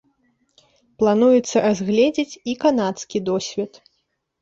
[1.03, 3.71] Плануецца разгледзець і канадскі досвед.